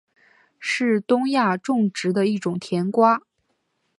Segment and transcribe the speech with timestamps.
[0.57, 3.21] 是东亚种植的一种甜瓜。